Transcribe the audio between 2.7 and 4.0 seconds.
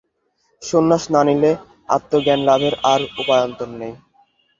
আর উপায়ান্তর নেই।